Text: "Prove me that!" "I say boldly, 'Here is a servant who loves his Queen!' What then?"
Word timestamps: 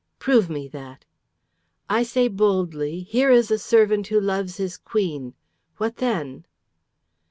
"Prove 0.17 0.49
me 0.49 0.67
that!" 0.69 1.05
"I 1.87 2.01
say 2.01 2.27
boldly, 2.27 3.01
'Here 3.01 3.29
is 3.29 3.51
a 3.51 3.59
servant 3.59 4.07
who 4.07 4.19
loves 4.19 4.57
his 4.57 4.75
Queen!' 4.75 5.35
What 5.77 5.97
then?" 5.97 6.43